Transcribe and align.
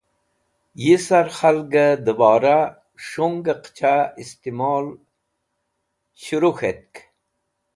Yi 0.83 0.95
sar 1.05 1.27
khalgẽ 1.37 1.87
dẽbora 2.05 2.57
s̃hungẽ 3.05 3.59
qẽcha 3.63 3.95
istimol 4.21 4.85
s̃hẽru 6.21 6.51
k̃hetk. 6.57 6.93